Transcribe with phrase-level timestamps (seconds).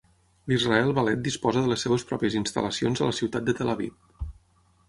[0.51, 4.27] L'Israel Ballet disposa de les seves pròpies instal·lacions a la ciutat de Tel Aviv.